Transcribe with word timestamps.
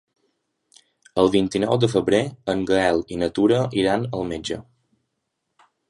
El 1.23 1.29
vint-i-nou 1.35 1.77
de 1.85 1.91
febrer 1.93 2.23
en 2.55 2.65
Gaël 2.73 3.05
i 3.17 3.21
na 3.25 3.31
Tura 3.39 3.63
iran 3.83 4.09
al 4.11 4.29
metge. 4.35 4.63